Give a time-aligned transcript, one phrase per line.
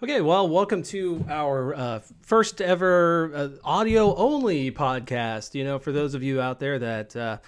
[0.00, 5.56] Okay, well, welcome to our uh, first ever uh, audio only podcast.
[5.56, 7.38] You know, for those of you out there that uh,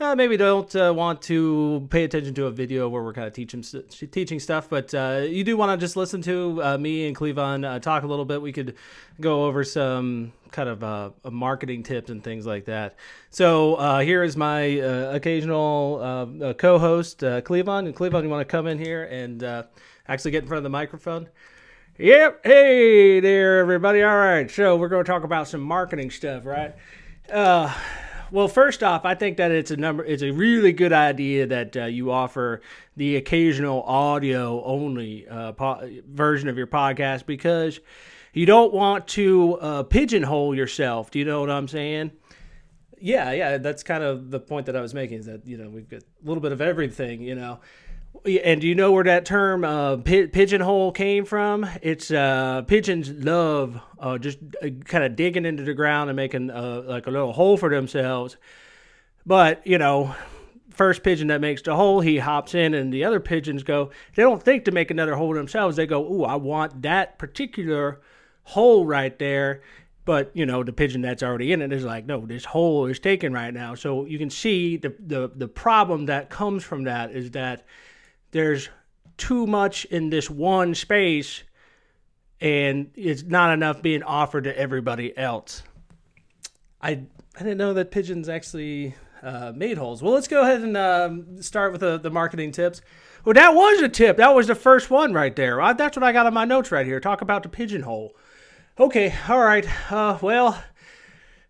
[0.00, 3.34] uh, maybe don't uh, want to pay attention to a video where we're kind of
[3.34, 3.62] teaching
[4.10, 8.02] teaching stuff, but uh, you do want to just listen to me and Cleavon talk
[8.02, 8.42] a little bit.
[8.42, 8.74] We could
[9.20, 12.96] go over some kind of marketing tips and things like that.
[13.30, 17.86] So here is my occasional co-host, Cleavon.
[17.86, 19.44] And Cleavon, you want to come in here and
[20.08, 21.28] actually get in front of the microphone?
[22.02, 22.40] Yep.
[22.44, 24.02] Hey there, everybody.
[24.02, 24.50] All right.
[24.50, 26.74] So we're going to talk about some marketing stuff, right?
[27.32, 27.72] Uh,
[28.32, 30.04] well, first off, I think that it's a number.
[30.04, 32.60] It's a really good idea that uh, you offer
[32.96, 37.78] the occasional audio only uh, po- version of your podcast because
[38.32, 41.12] you don't want to uh, pigeonhole yourself.
[41.12, 42.10] Do you know what I'm saying?
[43.00, 43.58] Yeah, yeah.
[43.58, 45.20] That's kind of the point that I was making.
[45.20, 47.22] Is that you know we've got a little bit of everything.
[47.22, 47.60] You know.
[48.24, 51.66] And do you know where that term uh, pi- pigeonhole came from?
[51.82, 56.50] It's uh, pigeons love uh, just uh, kind of digging into the ground and making
[56.50, 58.36] uh, like a little hole for themselves.
[59.26, 60.14] But you know,
[60.70, 63.90] first pigeon that makes the hole, he hops in, and the other pigeons go.
[64.14, 65.76] They don't think to make another hole themselves.
[65.76, 68.00] They go, "Ooh, I want that particular
[68.44, 69.62] hole right there."
[70.04, 73.00] But you know, the pigeon that's already in it is like, "No, this hole is
[73.00, 77.10] taken right now." So you can see the the the problem that comes from that
[77.12, 77.64] is that
[78.32, 78.68] there's
[79.16, 81.44] too much in this one space
[82.40, 85.62] and it's not enough being offered to everybody else.
[86.82, 87.04] I
[87.36, 90.02] I didn't know that pigeons actually uh, made holes.
[90.02, 92.82] Well, let's go ahead and um, start with the, the marketing tips.
[93.24, 94.16] Well, that was a tip.
[94.16, 95.60] That was the first one right there.
[95.60, 96.98] I, that's what I got on my notes right here.
[97.00, 98.14] Talk about the pigeonhole.
[98.78, 99.66] Okay, all right.
[99.90, 100.62] Uh, well,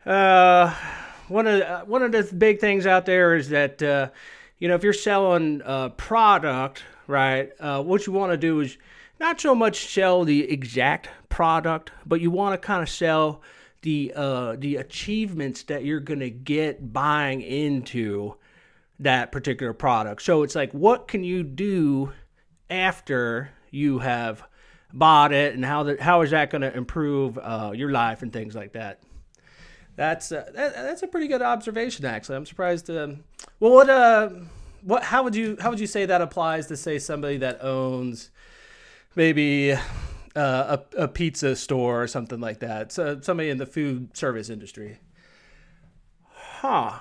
[0.05, 0.75] uh,
[1.29, 4.11] one of uh, one of the big things out there is that uh,
[4.63, 7.51] you know if you're selling a product, right?
[7.59, 8.79] Uh, what you want to do is
[9.19, 13.43] not so much sell the exact product, but you want to kind of sell
[13.81, 18.37] the uh, the achievements that you're gonna get buying into
[19.01, 20.23] that particular product.
[20.23, 22.13] So it's like, what can you do
[22.71, 24.45] after you have
[24.93, 28.55] bought it, and how how is that going to improve uh, your life and things
[28.55, 29.01] like that?
[29.97, 32.37] That's uh, that, that's a pretty good observation, actually.
[32.37, 32.89] I'm surprised.
[32.89, 33.25] Um,
[33.61, 34.31] well, what uh,
[34.83, 38.31] what how would you how would you say that applies to say somebody that owns
[39.15, 39.79] maybe uh,
[40.35, 42.93] a, a pizza store or something like that?
[42.93, 44.99] So somebody in the food service industry.
[46.35, 46.99] Huh.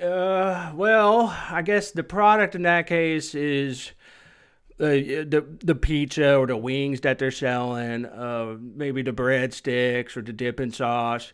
[0.00, 3.92] Uh, well, I guess the product in that case is
[4.78, 10.22] uh, the the pizza or the wings that they're selling, uh, maybe the breadsticks or
[10.22, 11.32] the dipping sauce.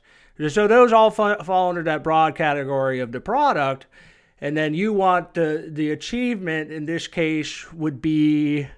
[0.48, 3.86] So those all fa- fall under that broad category of the product.
[4.40, 8.68] And then you want the the achievement in this case would be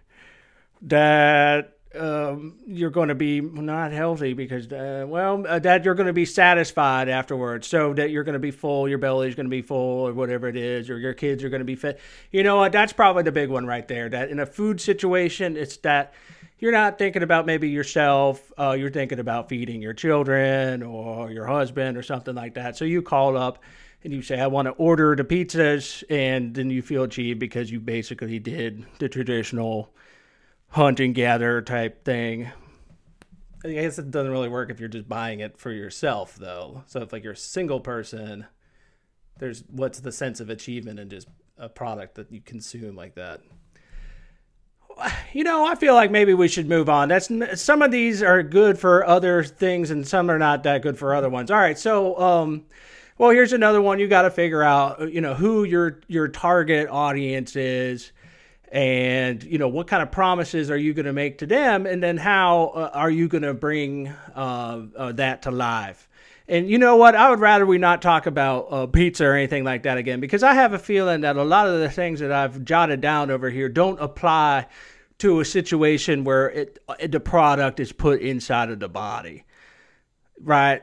[0.83, 6.07] that um, you're going to be not healthy because, uh, well, uh, that you're going
[6.07, 7.67] to be satisfied afterwards.
[7.67, 10.49] So that you're going to be full, your belly's going to be full, or whatever
[10.49, 11.99] it is, or your kids are going to be fit.
[12.31, 12.73] You know what?
[12.73, 14.09] That's probably the big one right there.
[14.09, 16.15] That in a food situation, it's that
[16.59, 18.53] you're not thinking about maybe yourself.
[18.59, 22.77] Uh, you're thinking about feeding your children or your husband or something like that.
[22.77, 23.59] So you call up
[24.05, 27.71] and you say, I want to order the pizzas, and then you feel achieved because
[27.71, 29.93] you basically did the traditional
[30.69, 32.51] hunt and gather type thing.
[33.65, 36.85] I guess it doesn't really work if you're just buying it for yourself, though.
[36.87, 38.47] So if like you're a single person,
[39.39, 43.41] there's what's the sense of achievement in just a product that you consume like that?
[45.33, 47.09] You know, I feel like maybe we should move on.
[47.09, 47.31] That's
[47.61, 51.15] some of these are good for other things, and some are not that good for
[51.15, 51.51] other ones.
[51.51, 52.65] All right, so um,
[53.19, 53.99] well, here's another one.
[53.99, 58.13] You got to figure out, you know, who your your target audience is
[58.71, 62.03] and you know what kind of promises are you going to make to them and
[62.03, 66.09] then how uh, are you going to bring uh, uh, that to life.
[66.47, 67.15] And you know what?
[67.15, 70.43] I would rather we not talk about uh, pizza or anything like that again because
[70.43, 73.51] i have a feeling that a lot of the things that i've jotted down over
[73.51, 74.67] here don't apply
[75.19, 76.79] to a situation where it,
[77.11, 79.45] the product is put inside of the body.
[80.41, 80.83] Right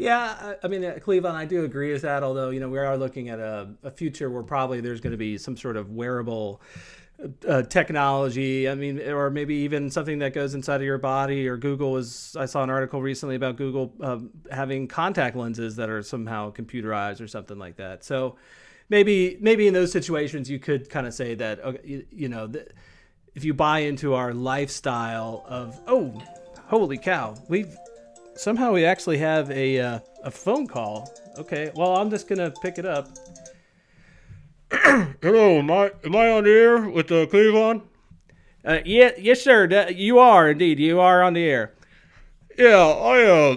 [0.00, 2.22] yeah, I mean, uh, Cleavon, I do agree with that.
[2.22, 5.18] Although you know, we are looking at a, a future where probably there's going to
[5.18, 6.62] be some sort of wearable
[7.46, 8.66] uh, technology.
[8.66, 11.46] I mean, or maybe even something that goes inside of your body.
[11.46, 12.34] Or Google is.
[12.38, 14.20] I saw an article recently about Google uh,
[14.50, 18.02] having contact lenses that are somehow computerized or something like that.
[18.02, 18.36] So
[18.88, 22.50] maybe maybe in those situations you could kind of say that you, you know
[23.34, 26.20] if you buy into our lifestyle of oh
[26.66, 27.76] holy cow we've
[28.40, 31.12] somehow we actually have a uh, a phone call.
[31.38, 33.08] Okay, well I'm just gonna pick it up.
[34.72, 37.82] Hello, am I am I on the air with uh, Cleavon?
[38.64, 39.88] Uh, yeah, yes, sir.
[39.90, 40.78] You are indeed.
[40.78, 41.74] You are on the air.
[42.58, 43.56] Yeah, I uh,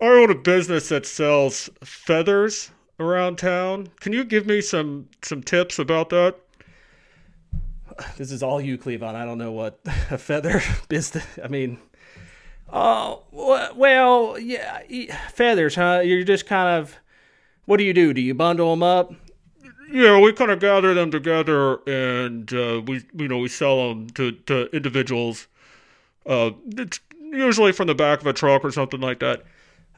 [0.00, 2.70] I own a business that sells feathers
[3.00, 3.88] around town.
[4.00, 6.36] Can you give me some some tips about that?
[8.16, 9.14] This is all you, Cleavon.
[9.14, 9.80] I don't know what
[10.10, 11.26] a feather business.
[11.42, 11.78] I mean,
[12.72, 14.82] oh well, yeah,
[15.28, 16.00] feathers, huh?
[16.04, 16.96] You're just kind of.
[17.64, 18.12] What do you do?
[18.12, 19.14] Do you bundle them up?
[19.90, 24.10] Yeah, we kind of gather them together, and uh, we you know we sell them
[24.10, 25.46] to to individuals.
[26.26, 29.44] Uh, it's usually from the back of a truck or something like that.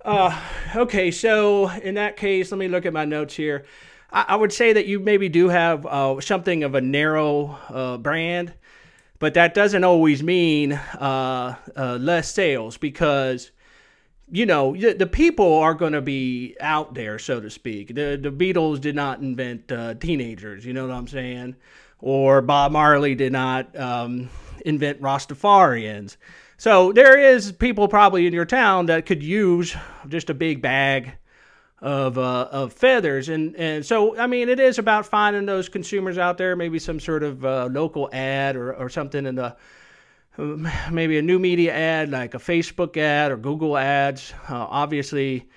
[0.04, 0.38] Uh,
[0.76, 3.64] okay, so in that case, let me look at my notes here.
[4.12, 7.96] I, I would say that you maybe do have uh, something of a narrow uh,
[7.96, 8.52] brand,
[9.24, 13.52] but that doesn't always mean uh, uh less sales because
[14.30, 17.94] you know the, people are going to be out there, so to speak.
[17.94, 21.56] The the Beatles did not invent uh, teenagers, you know what I'm saying,
[22.00, 24.28] or Bob Marley did not um,
[24.66, 26.18] invent Rastafarians.
[26.58, 29.74] So there is people probably in your town that could use
[30.06, 31.14] just a big bag
[31.80, 36.18] of uh, of feathers, and and so I mean it is about finding those consumers
[36.18, 36.56] out there.
[36.56, 39.56] Maybe some sort of uh, local ad or or something in the
[40.90, 44.32] maybe a new media ad like a Facebook ad or Google ads.
[44.48, 45.48] Uh, obviously,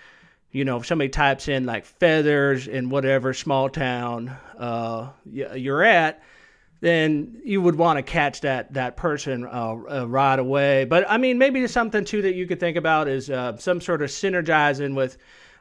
[0.52, 6.22] you know if somebody types in like feathers in whatever small town uh, you're at
[6.80, 10.86] then you would want to catch that that person uh, uh, right away.
[10.86, 14.02] But I mean, maybe something too that you could think about is uh, some sort
[14.02, 15.18] of synergizing with.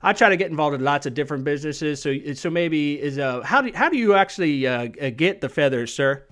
[0.07, 3.43] I try to get involved in lots of different businesses, so so maybe is uh
[3.43, 6.25] how do how do you actually uh, uh get the feathers, sir?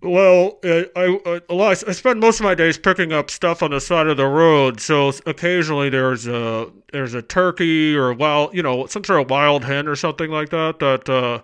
[0.00, 3.80] Well, uh, I, I I spend most of my days picking up stuff on the
[3.80, 4.80] side of the road.
[4.80, 9.62] So occasionally there's a there's a turkey or wild, you know, some sort of wild
[9.64, 11.42] hen or something like that that uh,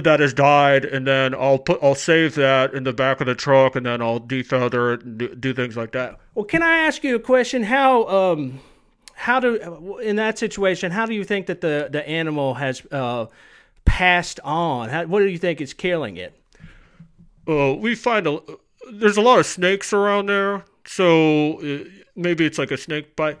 [0.00, 3.34] that has died, and then I'll put I'll save that in the back of the
[3.34, 6.20] truck, and then I'll defeather it and do, do things like that.
[6.36, 7.64] Well, can I ask you a question?
[7.64, 8.60] How um
[9.26, 13.26] how do in that situation how do you think that the the animal has uh,
[13.84, 14.88] passed on?
[14.88, 16.32] How, what do you think is killing it?
[17.48, 18.40] Uh, we find a
[18.92, 21.84] there's a lot of snakes around there, so uh,
[22.14, 23.36] maybe it's like a snake bite.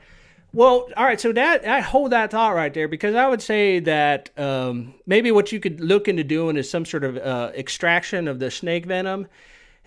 [0.52, 1.20] Well, all right.
[1.20, 5.30] So that I hold that thought right there because I would say that um, maybe
[5.30, 8.86] what you could look into doing is some sort of uh, extraction of the snake
[8.86, 9.28] venom,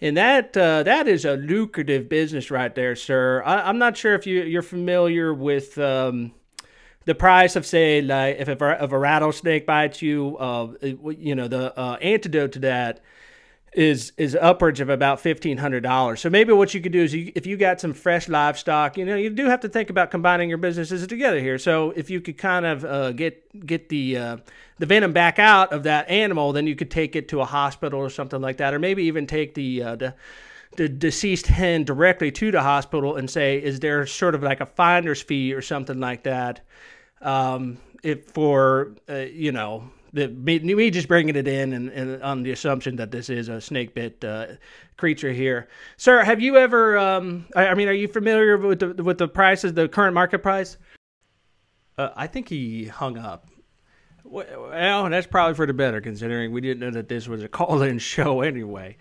[0.02, 3.44] and that uh, that is a lucrative business right there, sir.
[3.46, 5.78] I, am not sure if you you're familiar with.
[5.78, 6.34] Um,
[7.06, 11.48] the price of say like if a, if a rattlesnake bites you, uh, you know
[11.48, 13.00] the uh, antidote to that
[13.74, 16.22] is is upwards of about fifteen hundred dollars.
[16.22, 19.06] So maybe what you could do is, you, if you got some fresh livestock, you
[19.06, 21.58] know, you do have to think about combining your businesses together here.
[21.58, 24.38] So if you could kind of uh, get get the uh,
[24.80, 28.00] the venom back out of that animal, then you could take it to a hospital
[28.00, 30.16] or something like that, or maybe even take the uh, the
[30.76, 34.66] the deceased hen directly to the hospital and say, is there sort of like a
[34.66, 36.62] finder's fee or something like that?
[37.22, 42.24] Um, if for uh, you know the me, me just bringing it in and, and,
[42.24, 44.48] on the assumption that this is a snake bit uh,
[44.98, 45.68] creature here,
[45.98, 46.24] sir.
[46.24, 46.98] Have you ever?
[46.98, 50.40] Um, I, I, mean, are you familiar with the with the prices, the current market
[50.40, 50.78] price?
[51.98, 53.48] Uh, I think he hung up.
[54.24, 58.00] Well, that's probably for the better, considering we didn't know that this was a call-in
[58.00, 58.98] show anyway.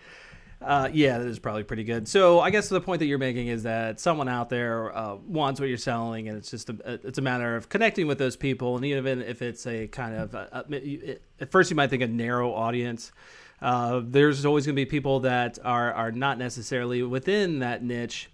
[0.61, 2.05] Uh, yeah, that is probably pretty good.
[2.07, 5.59] So I guess the point that you're making is that someone out there uh, wants
[5.59, 8.75] what you're selling, and it's just a it's a matter of connecting with those people.
[8.75, 12.07] And even if it's a kind of a, a, at first you might think a
[12.07, 13.13] narrow audience,
[13.61, 18.29] uh, there's always going to be people that are are not necessarily within that niche.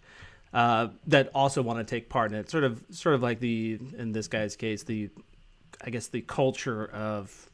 [0.52, 3.78] Uh, that also want to take part in it, sort of, sort of like the
[3.98, 5.10] in this guy's case, the,
[5.84, 7.50] I guess the culture of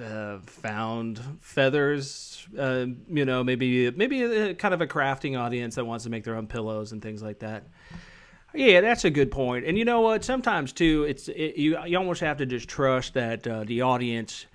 [0.00, 2.46] uh, found feathers.
[2.58, 6.24] Uh, you know, maybe maybe a, kind of a crafting audience that wants to make
[6.24, 7.64] their own pillows and things like that.
[8.54, 9.64] Yeah, that's a good point.
[9.66, 10.24] And you know what?
[10.24, 14.46] Sometimes too, it's it, you you almost have to just trust that uh, the audience.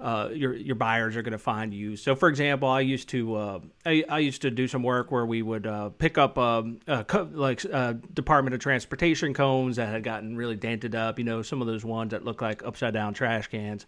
[0.00, 1.96] Uh, your your buyers are going to find you.
[1.96, 5.26] So, for example, I used to uh, I, I used to do some work where
[5.26, 10.04] we would uh, pick up um, co- like uh, Department of Transportation cones that had
[10.04, 11.18] gotten really dented up.
[11.18, 13.86] You know, some of those ones that look like upside down trash cans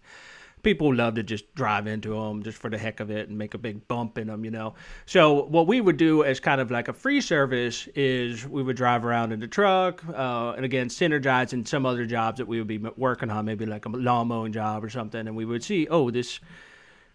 [0.63, 3.53] people love to just drive into them just for the heck of it and make
[3.53, 4.73] a big bump in them, you know.
[5.05, 8.75] So what we would do as kind of like a free service is we would
[8.75, 12.67] drive around in the truck, uh, and again synergizing some other jobs that we would
[12.67, 15.87] be working on, maybe like a lawn mowing job or something, and we would see,
[15.89, 16.39] oh, this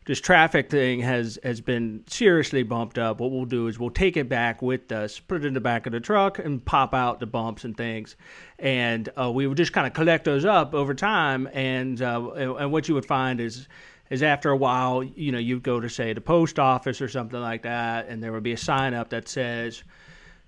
[0.06, 3.20] this traffic thing has has been seriously bumped up.
[3.20, 5.86] What we'll do is we'll take it back with us, put it in the back
[5.86, 8.14] of the truck, and pop out the bumps and things.
[8.58, 11.48] And uh, we would just kind of collect those up over time.
[11.52, 13.66] And uh, and what you would find is
[14.08, 17.40] is after a while, you know, you'd go to say the post office or something
[17.40, 19.82] like that, and there would be a sign up that says,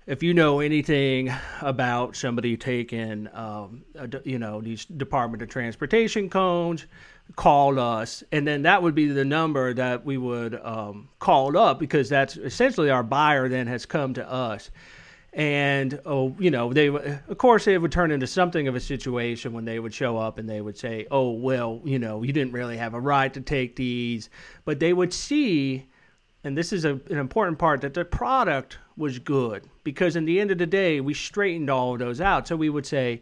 [0.09, 6.31] if you know anything about somebody taking, um, a, you know, these Department of Transportation
[6.31, 6.87] cones,
[7.35, 11.77] call us, and then that would be the number that we would um, call up
[11.79, 14.71] because that's essentially our buyer then has come to us.
[15.31, 19.53] And oh, you know, they of course it would turn into something of a situation
[19.53, 22.53] when they would show up and they would say, "Oh, well, you know, you didn't
[22.53, 24.31] really have a right to take these,"
[24.65, 25.85] but they would see,
[26.43, 30.39] and this is a, an important part, that the product was good because in the
[30.39, 32.47] end of the day, we straightened all of those out.
[32.47, 33.21] So we would say,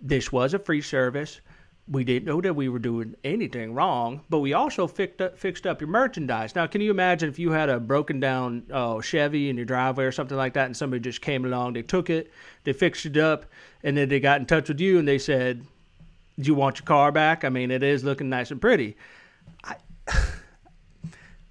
[0.00, 1.40] "This was a free service."
[1.88, 5.66] we didn't know that we were doing anything wrong, but we also fixed up, fixed
[5.66, 6.54] up your merchandise.
[6.54, 10.04] Now, can you imagine if you had a broken down uh, Chevy in your driveway
[10.04, 12.32] or something like that, and somebody just came along, they took it,
[12.64, 13.46] they fixed it up,
[13.84, 15.64] and then they got in touch with you and they said,
[16.40, 18.96] "Do you want your car back?" I mean, it is looking nice and pretty.
[19.62, 19.76] I,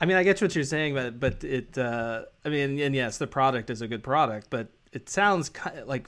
[0.06, 3.18] I mean, I get what you're saying, but but it, uh, I mean, and yes,
[3.18, 6.08] the product is a good product, but it sounds kind of like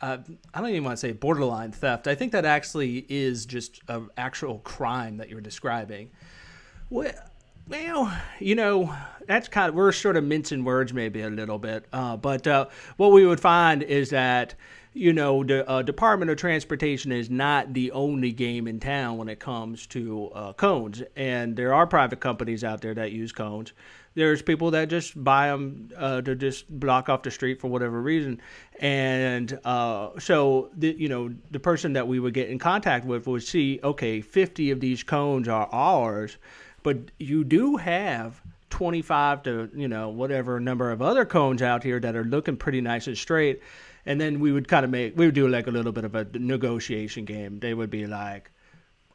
[0.00, 0.18] uh,
[0.52, 2.08] I don't even want to say borderline theft.
[2.08, 6.10] I think that actually is just an actual crime that you're describing.
[6.90, 7.12] Well,
[7.68, 8.92] well, you know,
[9.28, 12.66] that's kind of we're sort of mincing words maybe a little bit, uh, but uh,
[12.96, 14.56] what we would find is that
[14.94, 19.28] you know the uh, Department of Transportation is not the only game in town when
[19.28, 23.72] it comes to uh, cones, and there are private companies out there that use cones.
[24.14, 28.02] There's people that just buy them uh, to just block off the street for whatever
[28.02, 28.42] reason,
[28.78, 33.26] and uh, so the you know the person that we would get in contact with
[33.26, 36.36] would see, okay, 50 of these cones are ours,
[36.82, 41.98] but you do have 25 to you know whatever number of other cones out here
[41.98, 43.62] that are looking pretty nice and straight,
[44.06, 46.14] and then we would kind of make we would do like a little bit of
[46.14, 47.60] a negotiation game.
[47.60, 48.50] They would be like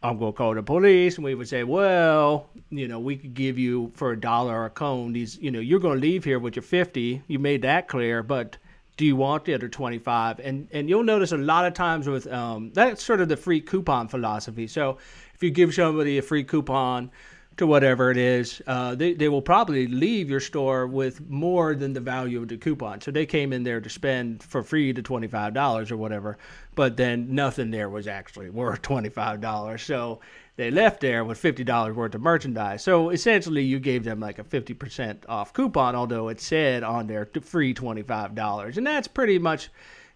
[0.03, 1.15] I'm going to call the police.
[1.15, 4.69] And we would say, well, you know, we could give you for a dollar a
[4.69, 5.13] cone.
[5.13, 7.23] These, you know, you're going to leave here with your 50.
[7.27, 8.57] You made that clear, but
[8.95, 10.39] do you want the other 25?
[10.39, 13.61] And and you'll notice a lot of times with um, that's sort of the free
[13.61, 14.67] coupon philosophy.
[14.67, 14.97] So
[15.33, 17.11] if you give somebody a free coupon,
[17.57, 21.93] to whatever it is, uh, they, they will probably leave your store with more than
[21.93, 23.01] the value of the coupon.
[23.01, 26.37] So they came in there to spend for free the $25 or whatever,
[26.75, 29.79] but then nothing there was actually worth $25.
[29.79, 30.19] So
[30.55, 32.83] they left there with $50 worth of merchandise.
[32.83, 37.27] So essentially, you gave them like a 50% off coupon, although it said on there
[37.41, 38.77] free $25.
[38.77, 39.69] And that's pretty much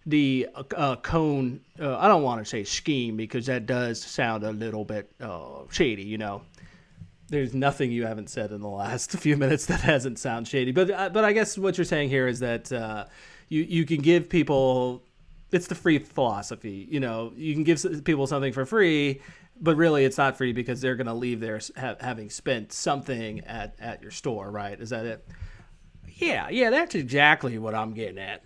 [0.06, 4.52] the uh, cone, uh, I don't want to say scheme because that does sound a
[4.52, 6.42] little bit uh, shady, you know
[7.32, 10.70] there's nothing you haven't said in the last few minutes that hasn't sound shady.
[10.70, 13.06] But uh, but I guess what you're saying here is that uh,
[13.48, 15.02] you you can give people
[15.50, 16.86] it's the free philosophy.
[16.90, 19.20] You know, you can give people something for free,
[19.60, 23.40] but really it's not free because they're going to leave there ha- having spent something
[23.40, 24.78] at at your store, right?
[24.78, 25.26] Is that it?
[26.16, 28.44] Yeah, yeah, that's exactly what I'm getting at.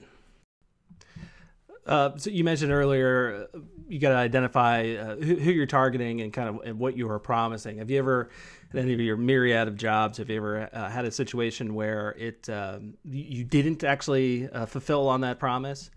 [1.87, 6.21] Uh, so you mentioned earlier, uh, you got to identify uh, who, who, you're targeting
[6.21, 7.79] and kind of and what you are promising.
[7.79, 8.29] Have you ever
[8.73, 12.11] in any of your myriad of jobs, have you ever uh, had a situation where
[12.19, 15.91] it um, you didn't actually uh, fulfill on that promise?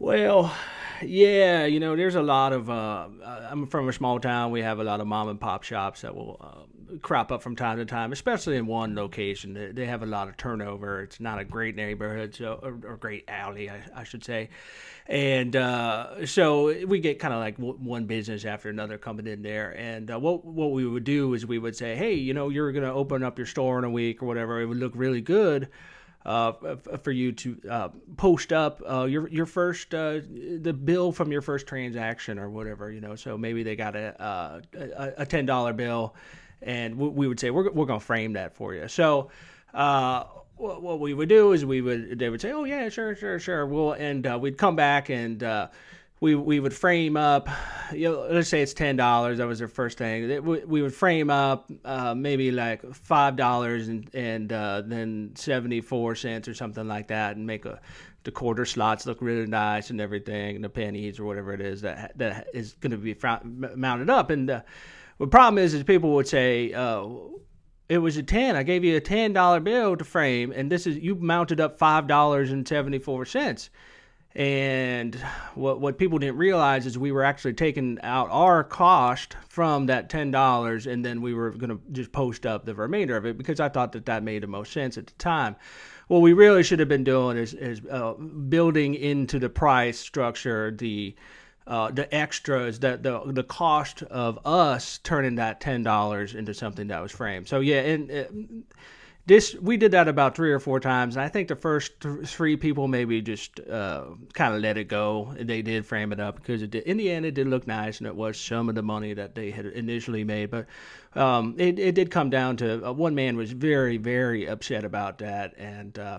[0.00, 0.50] Well,
[1.02, 2.70] yeah, you know, there's a lot of.
[2.70, 4.50] Uh, I'm from a small town.
[4.50, 7.54] We have a lot of mom and pop shops that will uh, crop up from
[7.54, 9.52] time to time, especially in one location.
[9.52, 11.02] They, they, have a lot of turnover.
[11.02, 14.48] It's not a great neighborhood, so or, or great alley, I, I should say
[15.10, 19.42] and uh, so we get kind of like w- one business after another coming in
[19.42, 19.76] there.
[19.76, 22.70] And uh, what what we would do is we would say, hey, you know, you're
[22.70, 24.60] going to open up your store in a week or whatever.
[24.60, 25.68] It would look really good.
[26.22, 30.20] Uh, for you to uh, post up uh, your your first uh,
[30.60, 34.22] the bill from your first transaction or whatever you know so maybe they got a
[34.22, 36.14] uh, a, a ten dollar bill
[36.60, 39.30] and we would say we're, we're gonna frame that for you so
[39.72, 40.24] uh,
[40.56, 43.38] what, what we would do is we would they would say, oh yeah, sure, sure,
[43.38, 43.64] sure.
[43.64, 45.42] We'll and we'd come back and
[46.20, 47.48] we we would frame up.
[47.92, 49.38] You know, let's say it's ten dollars.
[49.38, 50.44] That was their first thing.
[50.44, 56.14] We would frame up uh, maybe like five dollars and and uh, then seventy four
[56.14, 57.80] cents or something like that, and make a
[58.24, 61.80] the quarter slots look really nice and everything, and the pennies or whatever it is
[61.80, 63.16] that that is going to be
[63.74, 64.28] mounted up.
[64.28, 64.60] And uh,
[65.18, 67.06] the problem is, is people would say, uh,
[67.88, 70.96] it was a 10 i gave you a $10 bill to frame and this is
[70.96, 73.68] you mounted up $5.74
[74.34, 75.16] and
[75.54, 80.08] what what people didn't realize is we were actually taking out our cost from that
[80.08, 83.58] $10 and then we were going to just post up the remainder of it because
[83.58, 85.56] i thought that that made the most sense at the time
[86.06, 90.70] what we really should have been doing is, is uh, building into the price structure
[90.70, 91.14] the
[91.66, 96.88] uh, the extras, that the the cost of us turning that ten dollars into something
[96.88, 97.48] that was framed.
[97.48, 98.10] So yeah, and.
[98.10, 98.24] Uh,
[99.26, 102.26] this we did that about three or four times and i think the first th-
[102.26, 106.36] three people maybe just uh, kind of let it go they did frame it up
[106.36, 108.74] because it did, in the end it did look nice and it was some of
[108.74, 110.66] the money that they had initially made but
[111.14, 115.18] um, it, it did come down to uh, one man was very very upset about
[115.18, 116.18] that and uh,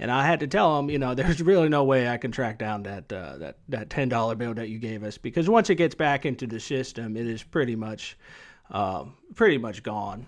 [0.00, 2.58] and I had to tell him, you know, there's really no way I can track
[2.58, 5.74] down that uh, that that ten dollar bill that you gave us because once it
[5.74, 8.16] gets back into the system, it is pretty much
[8.70, 10.26] uh, pretty much gone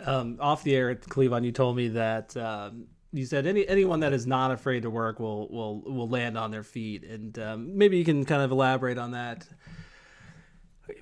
[0.00, 4.00] um, off the air at Cleavon, you told me that um, you said any anyone
[4.00, 7.78] that is not afraid to work will will will land on their feet, and um,
[7.78, 9.46] maybe you can kind of elaborate on that.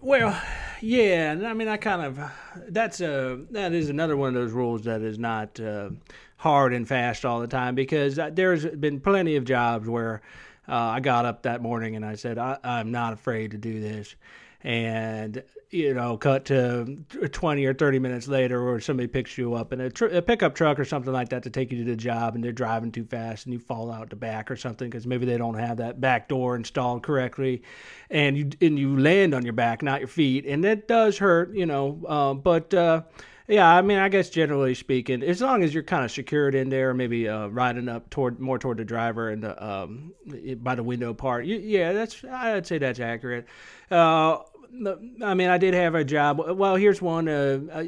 [0.01, 0.41] Well,
[0.81, 2.21] yeah, I mean, I kind of
[2.69, 5.91] that's a that is another one of those rules that is not uh,
[6.37, 10.21] hard and fast all the time because there's been plenty of jobs where
[10.69, 13.81] uh, I got up that morning and I said I, I'm not afraid to do
[13.81, 14.15] this,
[14.63, 16.99] and you know, cut to
[17.33, 20.55] 20 or 30 minutes later, or somebody picks you up in a, tr- a, pickup
[20.55, 23.05] truck or something like that to take you to the job, and they're driving too
[23.05, 25.99] fast, and you fall out the back or something because maybe they don't have that
[25.99, 27.63] back door installed correctly,
[28.11, 31.55] and you and you land on your back, not your feet, and that does hurt,
[31.55, 31.99] you know.
[32.07, 33.01] Uh, but uh,
[33.49, 36.69] yeah, I mean, I guess generally speaking, as long as you're kind of secured in
[36.69, 40.13] there, maybe uh, riding up toward more toward the driver and the, um,
[40.59, 43.47] by the window part, you, yeah, that's I'd say that's accurate.
[43.91, 44.39] Uh,
[44.75, 46.39] I mean, I did have a job.
[46.39, 47.29] Well, here's one.
[47.29, 47.85] Uh,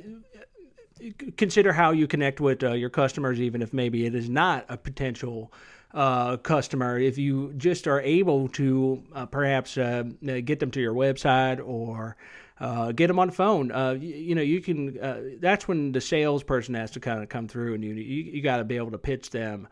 [1.37, 4.77] consider how you connect with uh, your customers, even if maybe it is not a
[4.77, 5.53] potential
[5.93, 6.99] uh, customer.
[6.99, 12.17] If you just are able to uh, perhaps uh, get them to your website or
[12.61, 15.39] uh, get them on the phone, you, you, know, you can.
[15.41, 18.59] that's when the salesperson has to kind of come through, and you you, you got
[18.59, 19.69] to be able to pitch them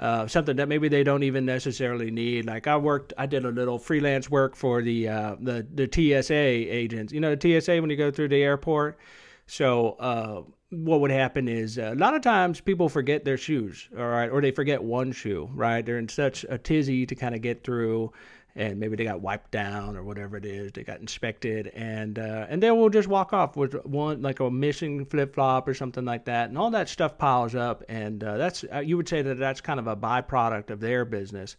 [0.00, 2.46] uh, something that maybe they don't even necessarily need.
[2.46, 6.34] Like I worked, I did a little freelance work for the uh, the the TSA
[6.34, 7.12] agents.
[7.12, 8.98] You know, the TSA when you go through the airport.
[9.46, 13.88] So uh, what would happen is uh, a lot of times people forget their shoes,
[13.98, 15.84] all right, or they forget one shoe, right?
[15.84, 18.12] They're in such a tizzy to kind of get through
[18.60, 20.70] and maybe they got wiped down or whatever it is.
[20.72, 24.50] They got inspected, and uh, and then we'll just walk off with one like a
[24.50, 28.36] missing flip flop or something like that, and all that stuff piles up, and uh,
[28.36, 31.56] that's uh, you would say that that's kind of a byproduct of their business.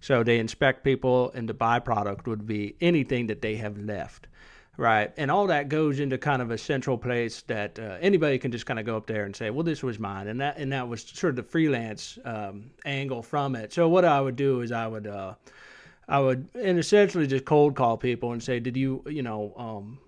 [0.00, 4.26] So they inspect people, and the byproduct would be anything that they have left.
[4.78, 5.12] Right.
[5.16, 8.64] And all that goes into kind of a central place that uh, anybody can just
[8.64, 10.28] kind of go up there and say, well, this was mine.
[10.28, 13.72] And that, and that was sort of the freelance um, angle from it.
[13.72, 15.34] So what I would do is I would, uh,
[16.08, 19.98] I would and essentially just cold call people and say, did you, you know, um,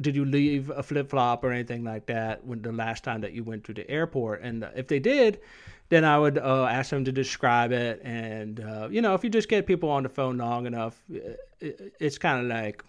[0.00, 3.32] did you leave a flip flop or anything like that when the last time that
[3.32, 4.42] you went to the airport?
[4.42, 5.40] And if they did,
[5.88, 8.00] then I would uh, ask them to describe it.
[8.04, 11.94] And uh, you know, if you just get people on the phone long enough, it,
[11.98, 12.84] it's kind of like,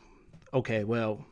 [0.53, 1.25] okay, well,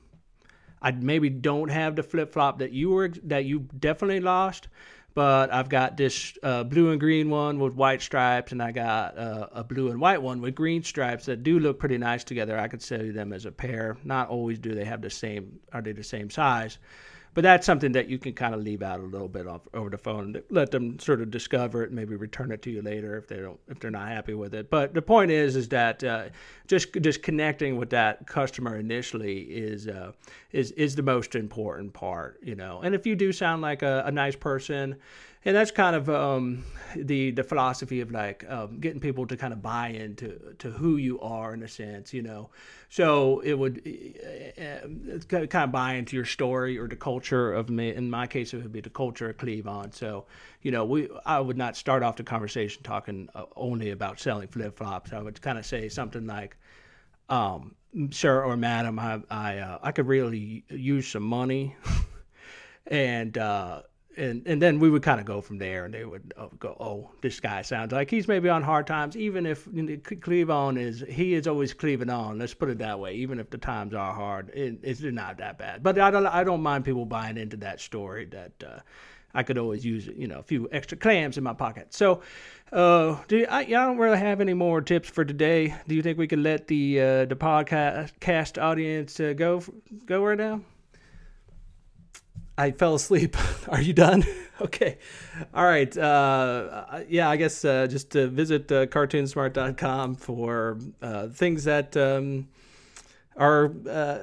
[0.81, 4.67] I maybe don't have the flip flop that you were that you definitely lost,
[5.13, 9.17] but I've got this uh, blue and green one with white stripes, and I got
[9.17, 12.57] uh, a blue and white one with green stripes that do look pretty nice together.
[12.57, 13.97] I could sell you them as a pair.
[14.03, 16.77] Not always do they have the same, are they the same size?
[17.33, 19.89] But that's something that you can kind of leave out a little bit off, over
[19.89, 20.41] the phone.
[20.49, 23.37] Let them sort of discover it, and maybe return it to you later if they
[23.37, 24.69] don't, if they're not happy with it.
[24.69, 26.25] But the point is, is that uh,
[26.67, 30.11] just just connecting with that customer initially is uh,
[30.51, 32.81] is is the most important part, you know.
[32.83, 34.97] And if you do sound like a, a nice person
[35.43, 36.63] and that's kind of um,
[36.95, 40.97] the the philosophy of like um, getting people to kind of buy into to who
[40.97, 42.49] you are in a sense, you know.
[42.89, 43.81] So it would
[44.57, 47.93] uh, kind of buy into your story or the culture of me.
[47.93, 49.93] In my case, it would be the culture of Cleavon.
[49.93, 50.25] So
[50.61, 54.47] you know, we I would not start off the conversation talking uh, only about selling
[54.47, 55.13] flip flops.
[55.13, 56.57] I would kind of say something like.
[57.29, 57.75] Um,
[58.11, 61.75] sir or madam, I I, uh, I could really use some money,
[62.87, 63.83] and uh,
[64.17, 66.75] and and then we would kind of go from there, and they would uh, go,
[66.79, 70.49] "Oh, this guy sounds like he's maybe on hard times." Even if you know, cleave
[70.77, 72.37] is he is always cleaving on.
[72.37, 73.15] Let's put it that way.
[73.15, 75.83] Even if the times are hard, it, it's not that bad.
[75.83, 78.79] But I don't I don't mind people buying into that story that uh,
[79.33, 81.93] I could always use you know a few extra clams in my pocket.
[81.93, 82.21] So.
[82.73, 85.75] Uh, do I, I don't really have any more tips for today.
[85.89, 89.61] Do you think we could let the uh, the podcast audience uh, go
[90.05, 90.61] go right now?
[92.57, 93.35] I fell asleep.
[93.69, 94.23] Are you done?
[94.61, 94.97] okay.
[95.53, 95.95] All right.
[95.97, 102.47] Uh, yeah, I guess uh, just visit uh, cartoonsmart.com for uh, things that um,
[103.35, 104.19] are uh,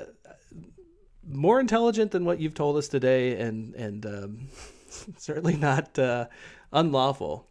[1.28, 4.48] more intelligent than what you've told us today and, and um,
[5.16, 6.26] certainly not uh,
[6.72, 7.48] unlawful.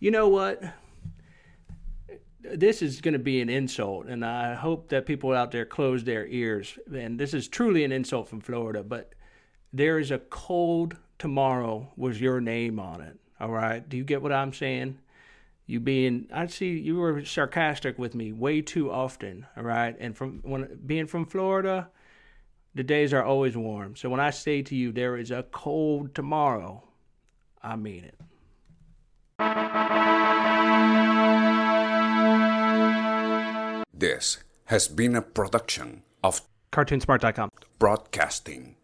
[0.00, 0.62] You know what?
[2.54, 6.04] this is going to be an insult, and I hope that people out there close
[6.04, 6.78] their ears.
[6.94, 9.12] And this is truly an insult from Florida, but
[9.72, 13.18] there is a cold tomorrow with your name on it.
[13.40, 13.86] All right.
[13.88, 14.98] Do you get what I'm saying?
[15.66, 19.46] You being, I see you were sarcastic with me way too often.
[19.56, 19.94] All right.
[20.00, 21.88] And from when being from Florida,
[22.74, 23.96] the days are always warm.
[23.96, 26.84] So when I say to you, there is a cold tomorrow,
[27.62, 28.14] I mean it.
[33.92, 36.40] This has been a production of
[36.72, 37.50] CartoonSmart.com.
[37.78, 38.77] Broadcasting.